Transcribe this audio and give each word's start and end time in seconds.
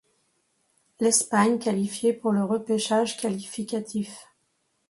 L'Espagne 0.99 1.59
qualifiée 1.59 2.11
pour 2.11 2.31
le 2.31 2.43
repêchage 2.43 3.17
qualificatif. 3.17 4.25